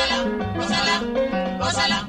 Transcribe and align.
Gózala, 0.00 0.22
gózala, 0.56 1.00
gózala, 1.58 1.58
gózala. 1.58 2.08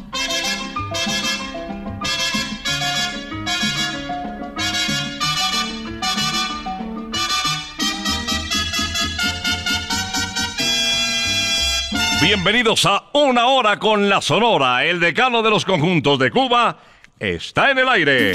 Bienvenidos 12.22 12.86
a 12.86 13.04
Una 13.14 13.48
Hora 13.48 13.78
con 13.78 14.08
la 14.08 14.22
Sonora. 14.22 14.86
El 14.86 15.00
decano 15.00 15.42
de 15.42 15.50
los 15.50 15.66
conjuntos 15.66 16.20
de 16.20 16.32
Cuba 16.32 16.78
está 17.20 17.72
en 17.72 17.80
el 17.80 17.90
aire. 17.90 18.34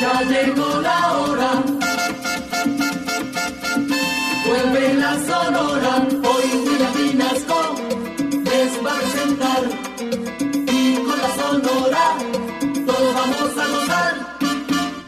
Ya 0.00 0.22
llegó 0.22 0.80
la 0.80 1.12
hora. 1.12 1.50
Vuelve 4.46 4.94
la 4.94 5.14
sonora. 5.18 6.25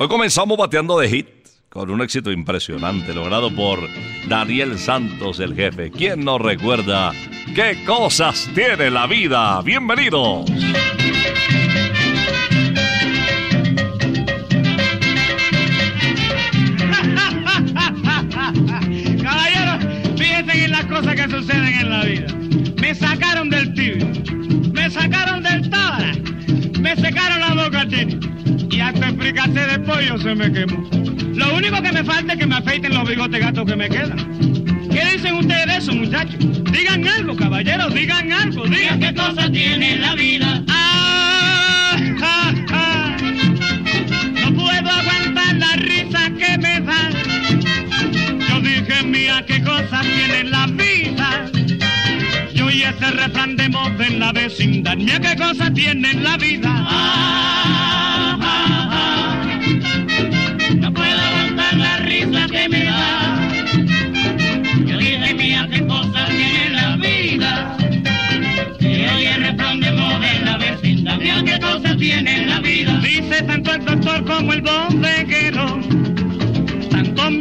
Hoy 0.00 0.06
comenzamos 0.06 0.56
bateando 0.56 0.96
de 1.00 1.08
hit 1.08 1.26
con 1.68 1.90
un 1.90 2.00
éxito 2.02 2.30
impresionante 2.30 3.12
logrado 3.12 3.52
por 3.52 3.80
Daniel 4.28 4.78
Santos, 4.78 5.40
el 5.40 5.56
jefe. 5.56 5.90
¿Quién 5.90 6.24
nos 6.24 6.40
recuerda 6.40 7.10
qué 7.52 7.82
cosas 7.84 8.48
tiene 8.54 8.92
la 8.92 9.08
vida? 9.08 9.60
Bienvenidos. 9.62 10.48
Caballero, 19.20 19.80
fíjense 20.16 20.64
en 20.64 20.70
las 20.70 20.86
cosas 20.86 21.16
que 21.16 21.28
suceden 21.28 21.74
en 21.74 21.90
la 21.90 22.04
vida. 22.04 22.28
Me 22.80 22.94
sacaron 22.94 23.50
del 23.50 23.74
tibio, 23.74 24.06
me 24.72 24.88
sacaron 24.88 25.42
del 25.42 25.68
tábara, 25.68 26.12
me 26.78 26.94
secaron 26.94 27.40
la 27.40 27.64
boca 27.64 27.84
chini. 27.88 28.28
Hasta 28.88 29.08
explicarse 29.08 29.60
de 29.66 29.78
pollo 29.80 30.16
se 30.16 30.34
me 30.34 30.50
quemó. 30.50 30.88
Lo 31.34 31.54
único 31.54 31.82
que 31.82 31.92
me 31.92 32.02
falta 32.02 32.32
es 32.32 32.38
que 32.38 32.46
me 32.46 32.56
afeiten 32.56 32.94
los 32.94 33.06
bigotes 33.06 33.38
gatos 33.38 33.66
que 33.66 33.76
me 33.76 33.86
quedan. 33.86 34.16
¿Qué 34.90 35.04
dicen 35.12 35.34
ustedes 35.34 35.66
de 35.66 35.76
eso, 35.76 35.92
muchachos? 35.92 36.38
Digan 36.72 37.06
algo, 37.06 37.36
caballeros, 37.36 37.92
digan 37.92 38.32
algo, 38.32 38.64
digan 38.64 38.98
qué 38.98 39.12
cosas 39.12 39.52
tiene 39.52 39.98
la 39.98 40.14
vida. 40.14 40.64
Ah, 40.68 41.98
ja, 42.18 42.54
ja. 42.70 43.16
No 44.40 44.54
puedo 44.54 44.90
aguantar 44.90 45.54
la 45.56 45.76
risa 45.76 46.30
que 46.38 46.56
me 46.56 46.80
da. 46.80 47.10
Yo 48.48 48.60
dije, 48.62 49.02
mira 49.04 49.44
qué 49.44 49.62
cosas 49.62 50.00
tiene 50.00 50.44
la 50.44 50.66
vida. 50.66 51.50
Yo 52.54 52.70
y 52.70 52.84
ese 52.84 53.10
refrán 53.10 53.54
de 53.54 53.68
moda 53.68 54.06
en 54.06 54.18
la 54.18 54.32
vecindad. 54.32 54.96
Mira 54.96 55.20
qué 55.20 55.36
cosas 55.36 55.74
tiene 55.74 56.14
la 56.14 56.38
vida. 56.38 56.70
Ah, 56.70 57.64
ah, 57.66 58.17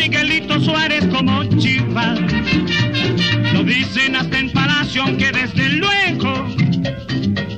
Miguelito 0.10 0.58
Suárez 0.62 1.06
como 1.08 1.44
Chivas. 1.58 2.18
Lo 3.52 3.62
dicen 3.62 4.16
hasta 4.16 4.40
en 4.40 4.50
Palacio, 4.54 5.04
aunque 5.04 5.34
desde 5.34 5.68
luego 5.72 6.48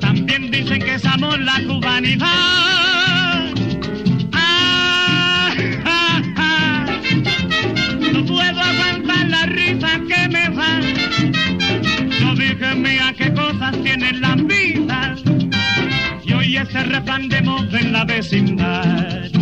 también 0.02 0.50
dicen 0.50 0.82
que 0.82 0.96
es 0.96 1.06
amor 1.06 1.40
la 1.40 1.62
cubanidad. 1.68 3.54
Ah, 4.34 5.54
ah, 5.86 6.22
ah. 6.38 6.86
No 8.14 8.26
puedo 8.26 8.60
aguantar 8.60 9.30
la 9.30 9.46
risa 9.46 10.02
que 10.08 10.28
me 10.30 10.50
da. 10.50 10.80
Yo 12.20 12.34
dije, 12.34 12.76
mira 12.76 13.14
qué 13.14 13.32
cosas 13.32 13.80
tiene 13.84 14.14
la 14.14 14.34
vida. 14.34 15.16
Y 16.26 16.34
hoy 16.34 16.58
ese 16.58 16.84
refrán 16.84 17.30
de 17.30 17.44
moda 17.44 17.80
en 17.80 17.92
la 17.94 18.06
vecindad. 18.06 19.39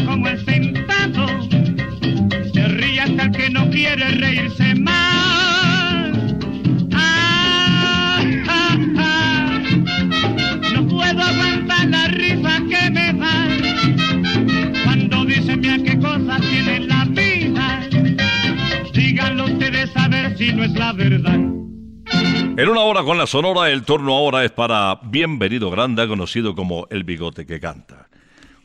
Como 0.00 0.28
el 0.28 0.44
sentado. 0.44 1.26
Se 2.52 2.68
ríe 2.68 3.00
hasta 3.00 3.24
el 3.24 3.30
que 3.32 3.50
no 3.50 3.68
quiere 3.70 4.08
reírse 4.08 4.74
más. 4.76 6.12
Ah, 6.92 8.22
ah, 8.48 8.78
ah. 8.98 9.62
No 10.72 10.88
puedo 10.88 11.22
aguantar 11.22 11.88
la 11.88 12.08
risa 12.08 12.62
que 12.68 12.90
me 12.90 13.12
da 13.12 13.48
cuando 14.84 15.24
dicen 15.26 15.60
mira 15.60 15.78
qué 15.78 15.98
cosas 15.98 16.40
tiene 16.40 16.80
la 16.80 17.04
vida. 17.04 17.88
Díganlo 18.92 19.44
ustedes 19.44 19.90
a 19.96 20.08
ver 20.08 20.36
si 20.36 20.52
no 20.52 20.64
es 20.64 20.72
la 20.72 20.92
verdad. 20.92 21.40
En 22.54 22.68
una 22.68 22.80
hora 22.80 23.02
con 23.02 23.16
la 23.18 23.26
Sonora, 23.26 23.70
el 23.70 23.82
turno 23.82 24.14
ahora 24.14 24.44
es 24.44 24.50
para 24.52 25.00
Bienvenido 25.04 25.70
Granda, 25.70 26.06
conocido 26.06 26.54
como 26.54 26.86
El 26.90 27.04
Bigote 27.04 27.46
que 27.46 27.58
Canta. 27.60 28.08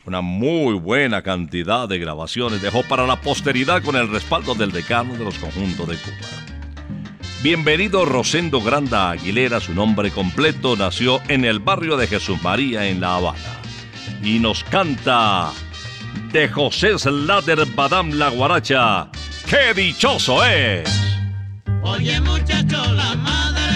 Una 0.08 0.22
muy 0.22 0.76
buena 0.76 1.22
cantidad 1.22 1.86
de 1.86 2.00
grabaciones 2.00 2.62
dejó 2.62 2.82
para 2.84 3.06
la 3.06 3.20
posteridad 3.20 3.84
con 3.84 3.98
el 3.98 4.10
respaldo 4.10 4.56
del 4.56 4.72
decano 4.72 5.18
de 5.18 5.26
los 5.26 5.38
conjuntos 5.38 5.86
de 5.86 5.98
Cuba. 5.98 6.16
Bienvenido 7.44 8.06
Rosendo 8.06 8.62
Granda 8.62 9.12
Aguilera, 9.12 9.60
su 9.60 9.74
nombre 9.74 10.10
completo, 10.12 10.78
nació 10.78 11.22
en 11.28 11.44
el 11.44 11.60
barrio 11.60 11.98
de 11.98 12.08
Jesús 12.08 12.42
María 12.42 12.88
en 12.88 13.02
La 13.02 13.18
Habana. 13.18 13.60
Y 14.24 14.40
nos 14.40 14.64
canta 14.64 15.52
de 16.32 16.48
José 16.48 16.98
Slater 16.98 17.66
Badam 17.76 18.12
La 18.12 18.30
Guaracha. 18.30 19.10
¡Qué 19.46 19.74
dichoso 19.76 20.42
es! 20.46 20.90
Oye 21.84 22.22
muchacho, 22.22 22.94
la 22.94 23.14
madre 23.18 23.67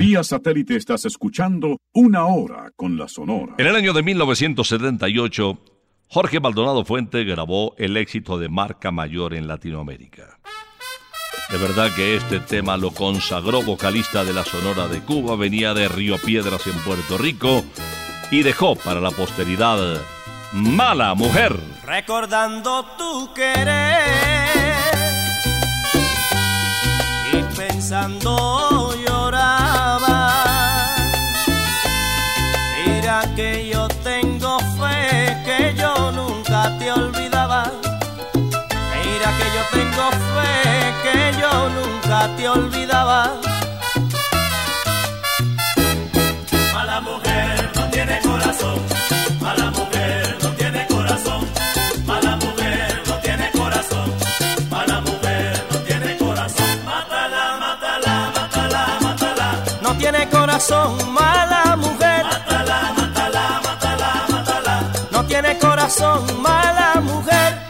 Vía 0.00 0.24
satélite 0.24 0.76
estás 0.76 1.04
escuchando 1.04 1.76
Una 1.92 2.24
Hora 2.24 2.70
con 2.74 2.96
la 2.96 3.06
Sonora. 3.06 3.56
En 3.58 3.66
el 3.66 3.76
año 3.76 3.92
de 3.92 4.02
1978, 4.02 5.58
Jorge 6.08 6.40
Maldonado 6.40 6.86
Fuente 6.86 7.22
grabó 7.24 7.74
el 7.76 7.98
éxito 7.98 8.38
de 8.38 8.48
marca 8.48 8.90
mayor 8.92 9.34
en 9.34 9.46
Latinoamérica. 9.46 10.40
De 11.50 11.58
verdad 11.58 11.94
que 11.94 12.16
este 12.16 12.40
tema 12.40 12.78
lo 12.78 12.92
consagró 12.92 13.60
vocalista 13.60 14.24
de 14.24 14.32
la 14.32 14.42
Sonora 14.42 14.88
de 14.88 15.00
Cuba, 15.00 15.36
venía 15.36 15.74
de 15.74 15.86
Río 15.86 16.16
Piedras 16.16 16.66
en 16.66 16.78
Puerto 16.78 17.18
Rico 17.18 17.62
y 18.30 18.42
dejó 18.42 18.76
para 18.76 19.02
la 19.02 19.10
posteridad 19.10 20.00
Mala 20.54 21.14
Mujer. 21.14 21.54
recordando 21.84 22.86
tu 22.96 23.34
querer. 23.34 24.00
pensando 27.54 28.79
nunca 42.10 42.36
te 42.36 42.48
olvidaba. 42.48 43.40
Mala 46.72 47.00
mujer 47.00 47.70
no 47.76 47.84
tiene 47.90 48.20
corazón. 48.20 48.78
Mala 49.40 49.70
mujer 49.70 50.38
no 50.42 50.50
tiene 50.50 50.86
corazón. 50.88 51.46
Mala 52.06 52.36
mujer 52.36 53.02
no 53.06 53.14
tiene 53.18 53.50
corazón. 53.52 54.12
Mala 54.70 55.00
mujer 55.00 55.66
no 55.70 55.78
tiene 55.78 56.16
corazón. 56.18 56.84
Mátala, 56.84 57.56
mátala, 57.60 58.32
mátala, 58.34 58.98
mátala. 59.02 59.64
No 59.82 59.94
tiene 59.94 60.28
corazón, 60.28 61.12
mala 61.12 61.76
mujer. 61.76 62.24
Mátala, 62.24 62.92
mátala, 62.96 63.60
mátala, 63.64 64.26
mátala. 64.30 64.92
No 65.12 65.24
tiene 65.26 65.58
corazón, 65.58 66.42
mala 66.42 67.00
mujer. 67.02 67.69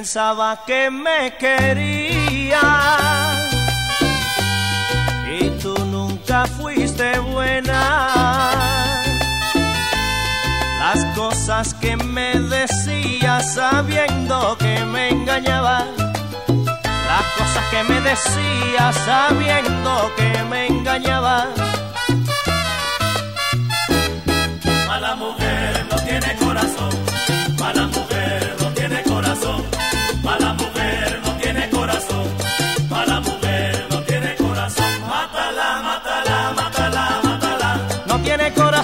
Pensaba 0.00 0.58
que 0.66 0.88
me 0.90 1.36
quería 1.36 2.62
y 5.38 5.50
tú 5.60 5.74
nunca 5.84 6.46
fuiste 6.46 7.18
buena. 7.18 8.08
Las 10.78 11.04
cosas 11.14 11.74
que 11.74 11.98
me 11.98 12.32
decías 12.40 13.52
sabiendo 13.52 14.56
que 14.56 14.82
me 14.86 15.10
engañaba. 15.10 15.84
Las 17.10 17.26
cosas 17.36 17.64
que 17.70 17.84
me 17.84 18.00
decías 18.00 18.96
sabiendo 19.04 20.10
que 20.16 20.44
me 20.44 20.66
engañaba. 20.68 21.46
Mala 24.88 25.14
mujer 25.16 25.86
no 25.90 25.96
tiene 26.06 26.36
corazón. 26.36 27.09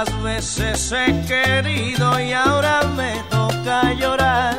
Tantas 0.00 0.22
veces 0.22 0.92
he 0.92 1.26
querido 1.26 2.18
y 2.18 2.32
ahora 2.32 2.80
me 2.96 3.22
toca 3.28 3.92
llorar. 3.92 4.56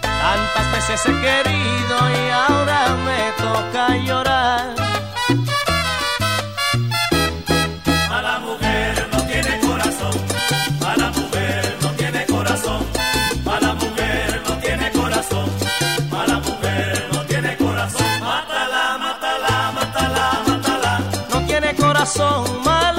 Tantas 0.00 0.72
veces 0.72 1.00
he 1.06 1.12
querido 1.20 1.96
y 2.14 2.30
ahora 2.30 2.96
me 3.06 3.42
toca 3.42 3.96
llorar. 3.96 4.74
Mala 8.08 8.38
mujer 8.38 9.08
no 9.10 9.22
tiene 9.22 9.58
corazón. 9.66 10.14
Mala 10.80 11.10
mujer 11.10 11.76
no 11.82 11.88
tiene 11.88 12.26
corazón. 12.26 12.86
Mala 13.44 13.74
mujer 13.74 14.42
no 14.48 14.54
tiene 14.58 14.92
corazón. 14.92 15.50
Mala 16.08 16.38
mujer 16.38 17.08
no 17.12 17.20
tiene 17.22 17.56
corazón. 17.56 18.06
Mátala, 18.20 18.98
mátala, 18.98 19.72
mátala, 19.74 20.42
mátala. 20.46 21.00
No 21.32 21.40
tiene 21.46 21.74
corazón, 21.74 22.62
mala 22.62 22.95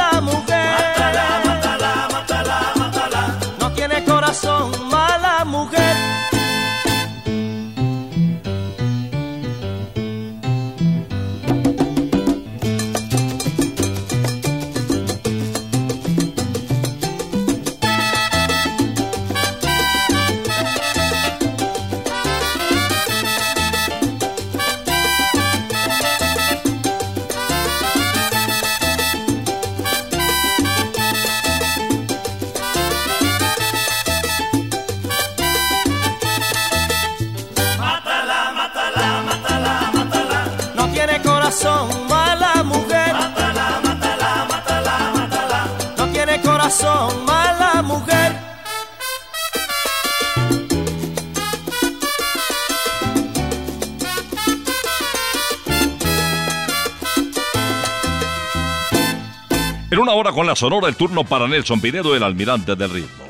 con 60.38 60.46
la 60.46 60.56
sonora, 60.56 60.88
el 60.88 60.96
turno 60.96 61.24
para 61.24 61.48
Nelson 61.48 61.82
Pinedo, 61.82 62.15
el 62.15 62.22
almirante 62.22 62.75
del 62.75 62.91
ritmo. 62.91 63.25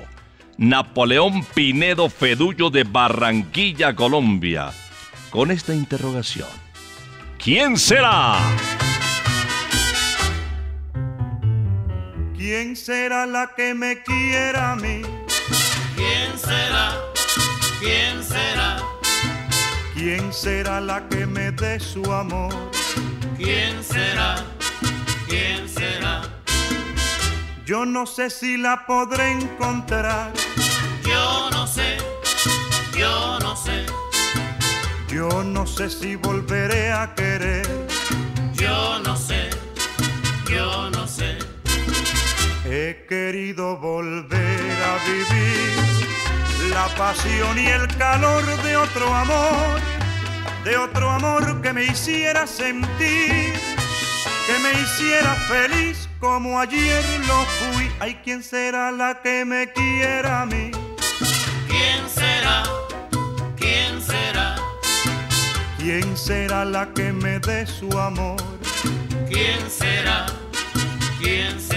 Napoleón 0.57 1.45
Pinedo 1.53 2.09
Fedullo 2.09 2.69
de 2.69 2.83
Barranquilla, 2.83 3.95
Colombia. 3.95 4.73
Con 5.29 5.49
esta 5.49 5.73
interrogación. 5.73 6.49
¿Quién 7.41 7.77
será? 7.77 8.37
¿Quién 12.35 12.75
será 12.75 13.25
la 13.25 13.53
que 13.55 13.73
me 13.73 14.03
quiera 14.03 14.73
a 14.73 14.75
mí? 14.75 15.01
¿Quién 15.95 16.37
será? 16.37 16.93
¿Quién 17.79 18.21
será? 18.21 18.83
¿Quién 19.93 20.33
será 20.33 20.81
la 20.81 21.07
que 21.07 21.25
me 21.25 21.53
dé 21.53 21.79
su 21.79 22.03
amor? 22.11 22.53
¿Quién 23.37 23.81
será? 23.81 24.43
¿Quién 25.29 25.69
será? 25.69 25.76
Yo 27.67 27.85
no 27.85 28.05
sé 28.05 28.29
si 28.29 28.55
la 28.55 28.85
podré 28.85 29.29
encontrar. 29.29 30.31
Yo 31.03 31.49
no 31.51 31.67
sé, 31.67 31.97
yo 32.97 33.37
no 33.41 33.57
sé, 33.57 33.85
Yo 35.09 35.43
no 35.43 35.67
sé 35.67 35.89
si 35.89 36.15
volveré 36.15 36.93
a 36.93 37.13
querer. 37.13 37.67
yo 38.53 38.99
no 38.99 39.17
sé, 39.17 39.49
yo 40.49 40.89
no 40.91 41.05
sé. 41.05 41.39
He 42.63 43.05
querido 43.09 43.75
volver 43.75 44.71
a 44.91 44.93
vivir 45.05 46.69
la 46.71 46.87
pasión 46.95 47.59
y 47.59 47.65
el 47.67 47.85
calor 47.97 48.45
de 48.63 48.77
otro 48.77 49.13
amor, 49.13 49.81
de 50.63 50.77
otro 50.77 51.09
amor 51.09 51.61
que 51.61 51.73
me 51.73 51.83
hiciera 51.83 52.47
sentir, 52.47 53.53
que 54.47 54.57
me 54.59 54.71
hiciera 54.81 55.35
feliz 55.49 56.07
como 56.19 56.57
ayer 56.59 57.03
lo 57.27 57.45
fui. 57.57 57.91
Ay, 57.99 58.17
¿quién 58.23 58.41
será 58.41 58.91
la 58.91 59.21
que 59.21 59.43
me 59.43 59.71
quiera 59.73 60.43
a 60.43 60.45
mí? 60.45 60.71
¿Quién 61.67 62.07
será? 62.07 62.63
¿Quién 63.57 64.01
será? 64.01 64.55
¿Quién 65.77 66.15
será 66.15 66.63
la 66.63 66.87
que 66.93 67.11
me 67.11 67.39
dé 67.39 67.67
su 67.67 67.89
amor? 67.99 68.41
¿Quién 69.29 69.59
será? 69.69 70.27
¿Quién 71.19 71.59
será? 71.59 71.76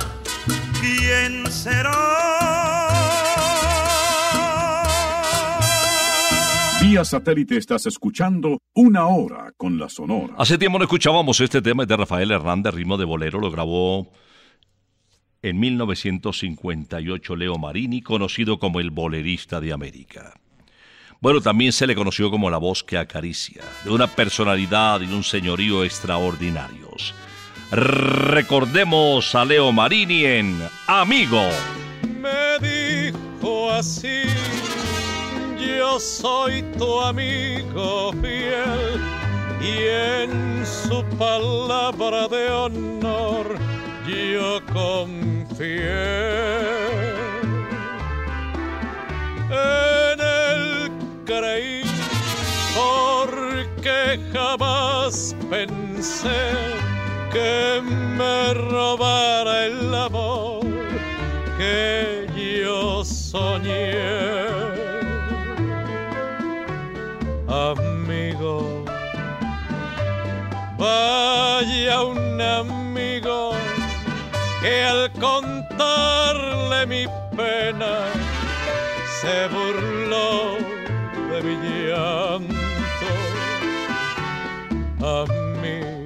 ¿Quién 0.81 1.45
será? 1.51 1.91
Vía 6.81 7.05
satélite 7.05 7.57
estás 7.57 7.85
escuchando 7.85 8.57
Una 8.73 9.05
Hora 9.05 9.51
con 9.55 9.77
la 9.77 9.87
Sonora. 9.89 10.33
Hace 10.39 10.57
tiempo 10.57 10.79
no 10.79 10.85
escuchábamos 10.85 11.39
este 11.39 11.61
tema 11.61 11.83
es 11.83 11.89
de 11.89 11.97
Rafael 11.97 12.31
Hernández, 12.31 12.73
ritmo 12.73 12.97
de 12.97 13.05
bolero, 13.05 13.39
lo 13.39 13.51
grabó 13.51 14.11
en 15.43 15.59
1958 15.59 17.35
Leo 17.35 17.59
Marini, 17.59 18.01
conocido 18.01 18.57
como 18.57 18.79
el 18.79 18.89
bolerista 18.89 19.61
de 19.61 19.73
América. 19.73 20.33
Bueno, 21.19 21.41
también 21.41 21.73
se 21.73 21.85
le 21.85 21.93
conoció 21.93 22.31
como 22.31 22.49
la 22.49 22.57
voz 22.57 22.83
que 22.83 22.97
acaricia, 22.97 23.61
de 23.83 23.91
una 23.91 24.07
personalidad 24.07 25.01
y 25.01 25.13
un 25.13 25.23
señorío 25.23 25.83
extraordinarios. 25.83 27.13
Recordemos 27.71 29.33
a 29.33 29.45
Leo 29.45 29.71
Marini 29.71 30.25
en 30.25 30.69
Amigo. 30.87 31.41
me 32.19 32.59
dijo 32.59 33.71
así, 33.71 34.23
yo 35.57 35.97
soy 35.97 36.63
tu 36.77 36.99
amigo 36.99 38.11
fiel 38.21 38.99
y 39.61 40.23
en 40.23 40.65
su 40.65 41.01
palabra 41.17 42.27
de 42.27 42.49
honor 42.49 43.57
yo 44.05 44.59
confié. 44.73 45.87
En 49.49 50.19
él 50.19 50.91
creí 51.25 51.83
porque 52.75 54.19
jamás 54.33 55.33
pensé 55.49 56.90
que 57.31 57.81
me 57.81 58.53
robara 58.53 59.65
el 59.65 59.93
amor 59.93 60.65
que 61.57 62.27
yo 62.63 63.05
soñé. 63.05 63.93
Amigo, 67.47 68.83
vaya 70.77 72.03
un 72.03 72.41
amigo 72.41 73.51
que 74.61 74.83
al 74.83 75.11
contarle 75.13 76.85
mi 76.87 77.05
pena 77.37 77.93
se 79.21 79.47
burló 79.47 80.57
de 81.29 81.41
mi 81.43 81.55
llanto. 81.87 82.61
Amigo, 85.03 86.00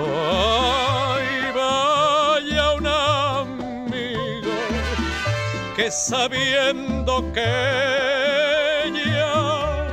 ay, 0.00 1.26
vaya 1.54 2.72
un 2.72 2.86
amigo 2.86 4.54
que 5.76 5.90
sabiendo 5.90 7.32
que 7.32 7.50
ella 8.86 9.86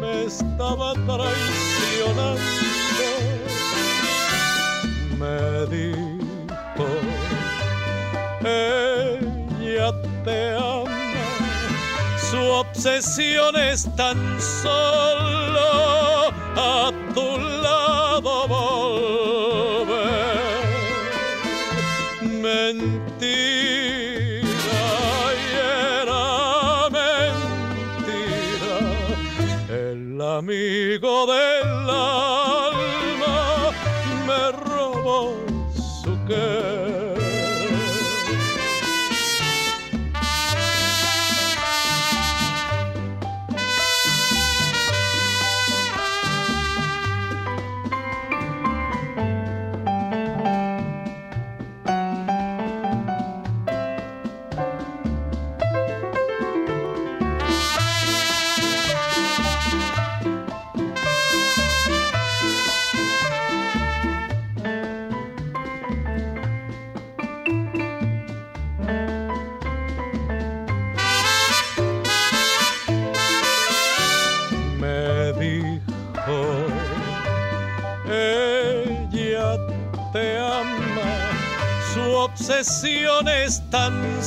me 0.00 0.24
estaba 0.24 0.92
traicionando, 0.94 2.40
me 5.18 5.66
dijo, 5.74 6.86
ella 8.44 9.92
te 10.24 10.38
ama, 10.54 11.24
su 12.30 12.40
obsesión 12.42 13.56
es 13.56 13.88
tan 13.96 14.18
solo 14.40 15.66
a 16.56 16.92
tu 17.14 17.38
lado 17.38 17.95
Mentira, 23.18 23.55
obsesión 82.66 83.28
es 83.28 83.62
tan 83.70 84.22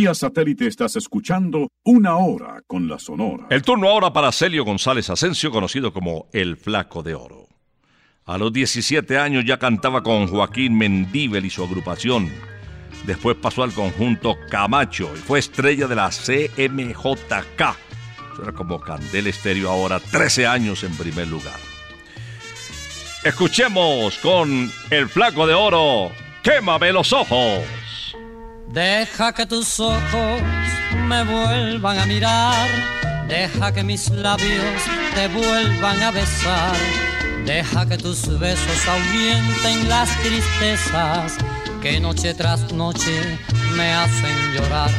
Vía 0.00 0.14
satélite 0.14 0.66
estás 0.66 0.96
escuchando 0.96 1.68
Una 1.84 2.16
Hora 2.16 2.62
con 2.66 2.88
la 2.88 2.98
Sonora. 2.98 3.48
El 3.50 3.60
turno 3.60 3.86
ahora 3.86 4.10
para 4.10 4.32
Celio 4.32 4.64
González 4.64 5.10
Asensio, 5.10 5.50
conocido 5.50 5.92
como 5.92 6.30
El 6.32 6.56
Flaco 6.56 7.02
de 7.02 7.14
Oro. 7.14 7.48
A 8.24 8.38
los 8.38 8.50
17 8.50 9.18
años 9.18 9.44
ya 9.44 9.58
cantaba 9.58 10.02
con 10.02 10.26
Joaquín 10.26 10.78
Mendíbel 10.78 11.44
y 11.44 11.50
su 11.50 11.62
agrupación. 11.62 12.30
Después 13.04 13.36
pasó 13.36 13.62
al 13.62 13.74
conjunto 13.74 14.38
Camacho 14.48 15.10
y 15.14 15.18
fue 15.18 15.38
estrella 15.38 15.86
de 15.86 15.96
la 15.96 16.08
CMJK. 16.08 17.60
Eso 18.32 18.42
era 18.42 18.52
como 18.52 18.80
Candel 18.80 19.26
Estéreo 19.26 19.68
ahora, 19.68 20.00
13 20.00 20.46
años 20.46 20.82
en 20.82 20.96
primer 20.96 21.28
lugar. 21.28 21.60
Escuchemos 23.22 24.16
con 24.20 24.70
El 24.88 25.10
Flaco 25.10 25.46
de 25.46 25.52
Oro, 25.52 26.10
Quémame 26.42 26.90
los 26.90 27.12
ojos. 27.12 27.79
Deja 28.72 29.32
que 29.32 29.46
tus 29.46 29.80
ojos 29.80 30.42
me 31.08 31.24
vuelvan 31.24 31.98
a 31.98 32.06
mirar. 32.06 32.68
Deja 33.26 33.72
que 33.72 33.82
mis 33.82 34.08
labios 34.10 34.82
te 35.12 35.26
vuelvan 35.26 36.00
a 36.00 36.12
besar. 36.12 36.76
Deja 37.44 37.84
que 37.84 37.98
tus 37.98 38.38
besos 38.38 38.86
ahuyenten 38.86 39.88
las 39.88 40.08
tristezas 40.22 41.36
que 41.82 41.98
noche 41.98 42.32
tras 42.32 42.72
noche 42.72 43.38
me 43.74 43.92
hacen 43.92 44.52
llorar. 44.52 44.90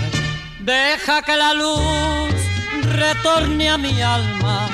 Deja 0.59 1.21
que 1.21 1.37
la 1.37 1.53
luz 1.53 2.33
retorne 2.97 3.69
a 3.69 3.77
mi 3.77 4.01
alma 4.01 4.67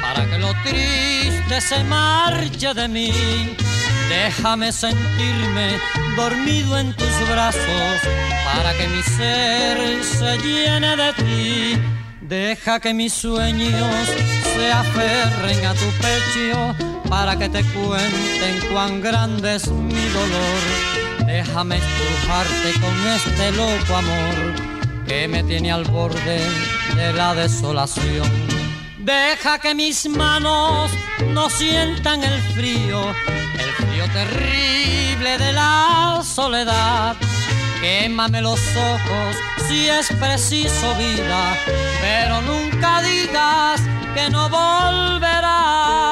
para 0.00 0.28
que 0.28 0.38
lo 0.38 0.52
triste 0.64 1.60
se 1.60 1.84
marche 1.84 2.74
de 2.74 2.88
mí. 2.88 3.12
Déjame 4.08 4.72
sentirme 4.72 5.78
dormido 6.16 6.78
en 6.78 6.92
tus 6.94 7.28
brazos 7.28 8.00
para 8.44 8.72
que 8.74 8.88
mi 8.88 9.02
ser 9.02 10.04
se 10.04 10.38
llene 10.38 10.96
de 10.96 11.12
ti. 11.14 11.82
Deja 12.20 12.80
que 12.80 12.94
mis 12.94 13.12
sueños 13.12 14.08
se 14.54 14.72
aferren 14.72 15.66
a 15.66 15.74
tu 15.74 15.86
pecho 16.00 16.74
para 17.08 17.36
que 17.36 17.48
te 17.48 17.62
cuenten 17.64 18.60
cuán 18.72 19.00
grande 19.00 19.56
es 19.56 19.68
mi 19.68 20.04
dolor. 20.08 20.92
Déjame 21.26 21.76
estrujarte 21.76 22.80
con 22.80 23.06
este 23.08 23.52
loco 23.52 23.96
amor 23.96 24.72
que 25.06 25.28
me 25.28 25.42
tiene 25.44 25.72
al 25.72 25.84
borde 25.84 26.40
de 26.96 27.12
la 27.12 27.34
desolación. 27.34 28.30
Deja 28.98 29.58
que 29.58 29.74
mis 29.74 30.08
manos 30.08 30.90
no 31.28 31.50
sientan 31.50 32.22
el 32.22 32.40
frío, 32.54 33.14
terrible 34.08 35.38
de 35.38 35.52
la 35.52 36.20
soledad. 36.24 37.16
Quémame 37.80 38.40
los 38.40 38.60
ojos 38.76 39.36
si 39.68 39.88
es 39.88 40.08
preciso 40.14 40.94
vida, 40.96 41.56
pero 42.00 42.40
nunca 42.42 43.02
digas 43.02 43.80
que 44.14 44.30
no 44.30 44.48
volverás. 44.48 46.11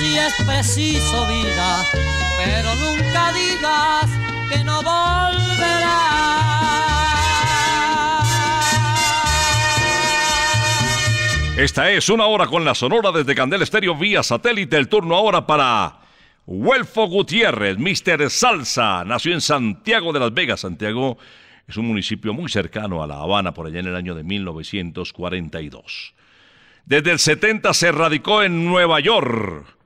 si 0.00 0.16
es 0.16 0.34
preciso 0.46 1.26
vida, 1.26 1.84
pero 2.42 2.74
nunca 2.76 3.32
digas 3.34 4.08
que 4.50 4.64
no 4.64 4.76
volverás. 4.76 5.90
Esta 11.58 11.90
es 11.90 12.08
una 12.08 12.24
hora 12.24 12.46
con 12.46 12.64
la 12.64 12.74
sonora 12.74 13.12
desde 13.12 13.34
Candel 13.34 13.60
Estéreo 13.60 13.94
vía 13.94 14.22
satélite. 14.22 14.78
El 14.78 14.88
turno 14.88 15.16
ahora 15.16 15.46
para 15.46 15.98
Huelfo 16.46 17.06
Gutiérrez, 17.06 17.76
Mr. 17.76 18.30
Salsa. 18.30 19.04
Nació 19.04 19.34
en 19.34 19.42
Santiago 19.42 20.14
de 20.14 20.20
las 20.20 20.32
Vegas. 20.32 20.60
Santiago 20.60 21.18
es 21.68 21.76
un 21.76 21.86
municipio 21.86 22.32
muy 22.32 22.48
cercano 22.48 23.02
a 23.02 23.06
La 23.06 23.16
Habana, 23.16 23.52
por 23.52 23.66
allá 23.66 23.80
en 23.80 23.88
el 23.88 23.96
año 23.96 24.14
de 24.14 24.24
1942. 24.24 26.14
Desde 26.86 27.10
el 27.10 27.18
70 27.18 27.74
se 27.74 27.92
radicó 27.92 28.42
en 28.42 28.64
Nueva 28.64 28.98
York. 29.00 29.79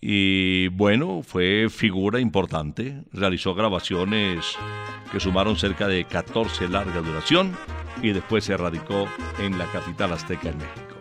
Y 0.00 0.68
bueno, 0.68 1.22
fue 1.22 1.68
figura 1.70 2.20
importante. 2.20 3.02
Realizó 3.12 3.54
grabaciones 3.54 4.56
que 5.10 5.20
sumaron 5.20 5.56
cerca 5.56 5.88
de 5.88 6.04
14 6.04 6.68
larga 6.68 7.00
duración 7.00 7.56
y 8.02 8.12
después 8.12 8.44
se 8.44 8.56
radicó 8.56 9.08
en 9.38 9.58
la 9.58 9.66
capital 9.66 10.12
azteca 10.12 10.50
en 10.50 10.58
México. 10.58 10.96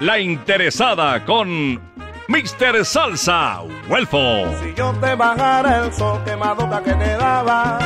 La 0.00 0.18
interesada 0.18 1.24
con 1.24 1.80
Mr. 2.28 2.84
Salsa, 2.84 3.60
Huelfo. 3.88 4.46
Si 4.62 4.74
yo 4.74 4.92
te 4.94 5.14
bajara 5.14 5.84
el 5.84 5.92
sol 5.92 6.22
quemadota 6.24 6.82
que 6.82 6.94
te 6.94 7.16
daba, 7.16 7.78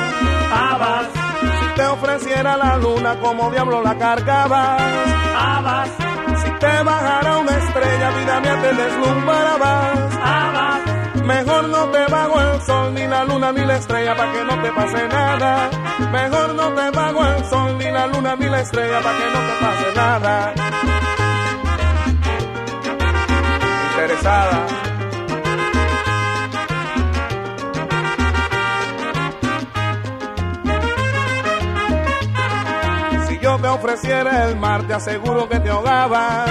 Abas. 0.52 1.08
Si 1.40 1.74
te 1.74 1.86
ofreciera 1.86 2.56
la 2.56 2.76
luna, 2.76 3.18
como 3.20 3.50
diablo 3.50 3.82
la 3.82 3.98
cargabas, 3.98 4.80
Abas. 5.34 6.05
Te 6.60 6.82
bajara 6.82 7.38
una 7.38 7.56
estrella, 7.56 8.10
vida 8.10 8.40
mía, 8.40 8.62
te 8.62 8.74
deslumbrabas, 8.74 10.16
Abas. 10.22 11.22
Mejor 11.22 11.68
no 11.68 11.90
te 11.90 12.06
bajo 12.10 12.40
el 12.40 12.62
sol, 12.62 12.94
ni 12.94 13.06
la 13.06 13.24
luna, 13.24 13.52
ni 13.52 13.64
la 13.64 13.76
estrella, 13.76 14.16
para 14.16 14.32
que 14.32 14.44
no 14.44 14.62
te 14.62 14.72
pase 14.72 15.08
nada. 15.08 15.70
Mejor 16.10 16.54
no 16.54 16.72
te 16.72 16.90
bajo 16.90 17.26
el 17.26 17.44
sol, 17.46 17.78
ni 17.78 17.90
la 17.90 18.06
luna, 18.06 18.36
ni 18.36 18.46
la 18.46 18.60
estrella, 18.60 19.00
para 19.00 19.18
que 19.18 19.24
no 19.24 19.38
te 19.38 19.64
pase 19.64 19.94
nada. 19.96 20.54
Interesada. 23.90 24.66
Te 33.60 33.68
ofreciera 33.68 34.44
el 34.44 34.56
mar, 34.56 34.86
te 34.86 34.92
aseguro 34.92 35.48
que 35.48 35.58
te 35.58 35.70
ahogabas. 35.70 36.48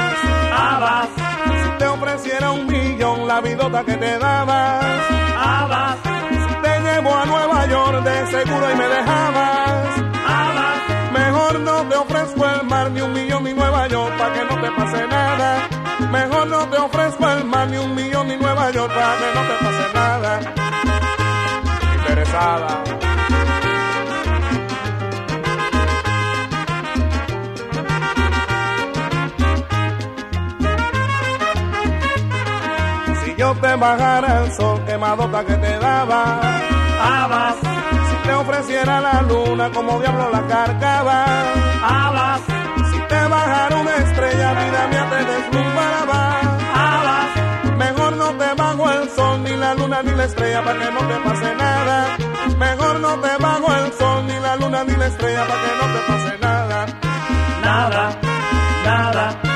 Abas. 0.52 1.08
Si 1.46 1.78
te 1.78 1.88
ofreciera 1.88 2.52
un 2.52 2.66
millón, 2.66 3.28
la 3.28 3.42
vidota 3.42 3.84
que 3.84 3.94
te 3.94 4.18
dabas. 4.18 4.84
Abas. 5.38 5.98
Si 6.04 6.56
te 6.62 6.80
llevo 6.80 7.16
a 7.16 7.26
Nueva 7.26 7.68
York, 7.68 8.04
de 8.04 8.28
seguro 8.28 8.72
y 8.72 8.76
me 8.76 8.88
dejabas. 8.88 9.88
Abas. 10.28 11.12
Mejor 11.14 11.60
no 11.60 11.88
te 11.88 11.96
ofrezco 11.96 12.46
el 12.50 12.64
mar, 12.68 12.92
ni 12.92 13.02
un 13.02 13.14
millón, 13.14 13.44
ni 13.44 13.54
Nueva 13.54 13.88
York, 13.88 14.18
para 14.18 14.34
que 14.34 14.44
no 14.44 14.62
te 14.62 14.72
pase 14.72 15.08
nada. 15.08 15.70
Mejor 16.12 16.48
no 16.48 16.68
te 16.70 16.78
ofrezco 16.78 17.30
el 17.30 17.46
mar, 17.46 17.68
ni 17.68 17.78
un 17.78 17.96
millón, 17.96 18.28
ni 18.28 18.36
Nueva 18.36 18.72
York, 18.72 18.92
para 18.94 19.16
que 19.18 19.34
no 19.36 19.42
te 19.42 19.64
pase 19.64 19.94
nada. 19.94 20.40
Interesada. 21.98 22.84
Yo 33.38 33.54
te 33.56 33.76
bajara 33.76 34.44
el 34.44 34.52
sol 34.54 34.84
quemadota 34.86 35.44
que 35.46 35.56
te 35.56 35.80
daba, 35.80 36.40
Abas. 37.02 37.56
Si 37.58 38.28
te 38.28 38.34
ofreciera 38.34 39.02
la 39.02 39.22
luna, 39.22 39.70
como 39.72 40.00
diablo 40.00 40.30
la 40.32 40.48
cargabas, 40.48 41.30
Abas. 41.84 42.42
Si 42.92 43.00
te 43.00 43.28
bajara 43.28 43.76
una 43.76 43.96
estrella, 43.98 44.54
vida 44.54 44.88
mía, 44.88 45.10
te 45.10 45.26
deslumbraba, 45.26 46.40
Abas. 46.74 47.78
Mejor 47.78 48.16
no 48.16 48.30
te 48.38 48.54
bajo 48.56 48.92
el 48.92 49.10
sol, 49.10 49.44
ni 49.44 49.56
la 49.58 49.74
luna, 49.76 50.02
ni 50.04 50.12
la 50.12 50.24
estrella, 50.26 50.64
para 50.64 50.80
que 50.80 50.92
no 50.92 51.00
te 51.00 51.16
pase 51.16 51.56
nada. 51.56 52.18
Mejor 52.58 53.00
no 53.02 53.20
te 53.20 53.38
bajo 53.38 53.76
el 53.76 53.94
sol, 53.94 54.28
ni 54.28 54.40
la 54.40 54.56
luna, 54.56 54.84
ni 54.86 54.96
la 54.96 55.08
estrella, 55.08 55.46
para 55.46 55.62
que 55.62 55.72
no 55.82 55.94
te 55.94 56.00
pase. 56.08 56.38
Nada, 56.42 56.86
nada, 57.62 58.20
nada. 58.86 59.55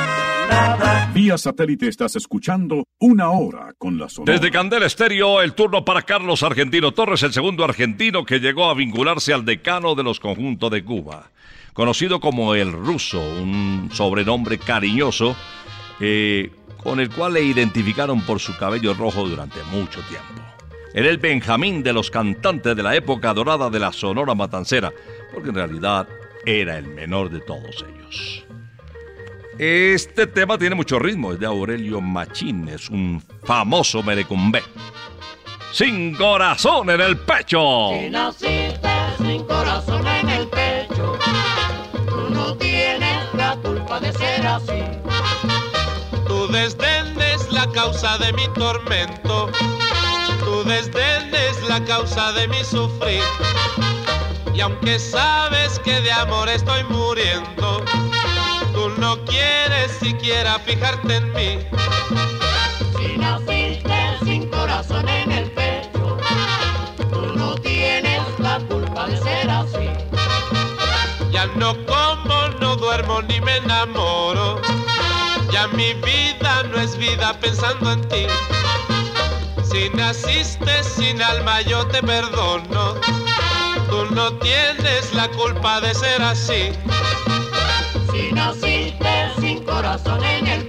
Vía 1.14 1.38
satélite 1.38 1.88
estás 1.88 2.16
escuchando 2.16 2.86
una 3.00 3.32
hora 3.32 3.74
con 3.78 3.98
la 3.98 4.08
sonora. 4.08 4.34
Desde 4.34 4.52
Candel 4.52 4.84
Estéreo, 4.84 5.42
el 5.42 5.54
turno 5.54 5.84
para 5.84 6.04
Carlos 6.04 6.44
Argentino 6.44 6.94
Torres, 6.94 7.24
el 7.24 7.34
segundo 7.34 7.64
argentino 7.64 8.24
que 8.24 8.40
llegó 8.40 8.70
a 8.70 8.74
vincularse 8.74 9.34
al 9.34 9.44
decano 9.44 9.96
de 9.96 10.04
los 10.04 10.20
conjuntos 10.20 10.72
de 10.72 10.84
Cuba. 10.84 11.32
Conocido 11.74 12.20
como 12.20 12.56
el 12.56 12.72
ruso, 12.72 13.20
un 13.20 13.90
sobrenombre 13.92 14.60
cariñoso 14.60 15.36
eh, 16.00 16.52
con 16.78 17.00
el 17.00 17.10
cual 17.10 17.34
le 17.34 17.44
identificaron 17.44 18.22
por 18.22 18.40
su 18.40 18.56
cabello 18.58 18.94
rojo 18.94 19.28
durante 19.28 19.62
mucho 19.72 20.02
tiempo. 20.04 20.42
Era 20.94 21.10
el 21.10 21.18
Benjamín 21.18 21.84
de 21.84 21.94
los 21.94 22.10
cantantes 22.10 22.76
de 22.76 22.84
la 22.84 22.96
época 22.96 23.34
dorada 23.34 23.70
de 23.70 23.80
la 23.80 23.92
Sonora 23.92 24.36
Matancera, 24.36 24.92
porque 25.34 25.50
en 25.50 25.56
realidad 25.56 26.08
era 26.46 26.78
el 26.78 26.88
menor 26.88 27.30
de 27.30 27.42
todos 27.42 27.86
ellos. 27.88 28.46
Este 29.60 30.26
tema 30.26 30.58
tiene 30.58 30.74
mucho 30.74 31.00
ritmo, 31.00 31.34
es 31.34 31.40
de 31.40 31.46
Aurelio 31.46 32.00
Machín, 32.00 32.70
es 32.70 32.90
un 32.90 33.22
famoso 33.44 34.02
merecumbé. 34.02 34.64
Sin 35.74 36.16
corazón 36.16 36.90
en 36.90 37.02
el 37.02 37.18
pecho. 37.18 37.90
Si 37.92 38.10
naciste 38.10 38.90
sin 39.18 39.44
corazón 39.44 40.08
en 40.08 40.30
el 40.30 40.48
pecho, 40.48 41.20
tú 42.08 42.30
no 42.34 42.56
tienes 42.56 43.34
la 43.34 43.58
culpa 43.58 44.00
de 44.00 44.14
ser 44.14 44.48
así. 44.48 44.82
Tu 46.26 46.48
desdén 46.54 47.20
es 47.20 47.52
la 47.52 47.70
causa 47.74 48.18
de 48.18 48.32
mi 48.32 48.48
tormento. 48.54 49.52
Tu 50.40 50.64
desdén 50.70 51.36
es 51.36 51.62
la 51.68 51.84
causa 51.84 52.32
de 52.32 52.48
mi 52.48 52.64
sufrir. 52.64 53.24
Y 54.56 54.62
aunque 54.62 55.00
sabes 55.00 55.80
que 55.80 56.00
de 56.00 56.14
amor 56.14 56.48
estoy 56.48 56.86
muriendo, 56.86 57.84
tú 58.80 58.90
no 59.02 59.18
quieres 59.26 59.92
siquiera 60.00 60.58
fijarte 60.60 61.18
en 61.18 61.34
mí. 61.34 61.60
Si 62.98 63.18
naciste 63.18 64.00
sin 64.24 64.50
corazón 64.50 65.06
en 65.10 65.32
el 65.34 65.52
pecho, 65.52 66.18
tú 67.12 67.22
no 67.36 67.56
tienes 67.56 68.24
la 68.40 68.60
culpa 68.70 69.08
de 69.08 69.18
ser 69.18 69.50
así. 69.50 69.90
Ya 71.30 71.46
no 71.58 71.76
como, 71.86 72.38
no 72.62 72.78
duermo 72.78 73.22
ni 73.24 73.42
me 73.42 73.58
enamoro. 73.58 74.62
Ya 75.52 75.68
mi 75.68 75.94
vida 75.96 76.64
no 76.72 76.80
es 76.80 76.96
vida 76.98 77.38
pensando 77.42 77.92
en 77.92 78.08
ti. 78.08 78.28
Si 79.70 79.90
naciste 79.90 80.84
sin 80.84 81.22
alma 81.22 81.62
yo 81.62 81.86
te 81.88 82.02
perdono. 82.02 82.96
Tú 83.90 84.06
no 84.12 84.32
tienes 84.40 85.14
la 85.14 85.28
culpa 85.30 85.82
de 85.82 85.94
ser 85.94 86.22
así. 86.22 86.72
Si 88.20 88.34
naciste 88.34 89.32
sin 89.40 89.64
corazón 89.64 90.22
en 90.22 90.48
el 90.48 90.69